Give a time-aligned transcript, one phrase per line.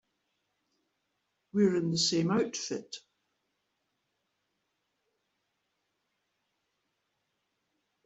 [1.53, 2.95] We were in the same outfit.